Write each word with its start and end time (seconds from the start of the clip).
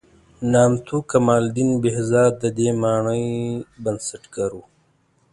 نامتو 0.51 0.97
کمال 1.11 1.43
الدین 1.47 1.69
بهزاد 1.83 2.31
د 2.43 2.43
دې 2.57 2.69
مانۍ 2.81 3.25
بنسټګر 3.83 4.51
و. 4.57 4.61